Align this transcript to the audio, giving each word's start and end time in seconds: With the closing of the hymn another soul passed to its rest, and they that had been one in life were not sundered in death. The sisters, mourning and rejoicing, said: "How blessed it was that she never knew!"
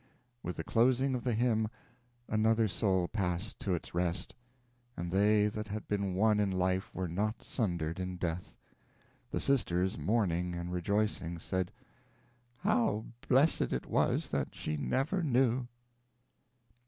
With 0.41 0.55
the 0.55 0.63
closing 0.63 1.13
of 1.13 1.23
the 1.23 1.35
hymn 1.35 1.67
another 2.27 2.67
soul 2.67 3.07
passed 3.07 3.59
to 3.59 3.75
its 3.75 3.93
rest, 3.93 4.33
and 4.97 5.11
they 5.11 5.45
that 5.49 5.67
had 5.67 5.87
been 5.87 6.15
one 6.15 6.39
in 6.39 6.49
life 6.51 6.95
were 6.95 7.07
not 7.07 7.43
sundered 7.43 7.99
in 7.99 8.17
death. 8.17 8.57
The 9.29 9.39
sisters, 9.39 9.99
mourning 9.99 10.55
and 10.55 10.71
rejoicing, 10.73 11.37
said: 11.37 11.71
"How 12.61 13.05
blessed 13.29 13.71
it 13.71 13.85
was 13.85 14.31
that 14.31 14.55
she 14.55 14.75
never 14.75 15.21
knew!" 15.21 15.67